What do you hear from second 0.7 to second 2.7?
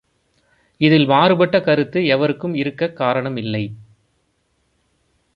இதில் மாறுபட்ட கருத்து எவருக்கும்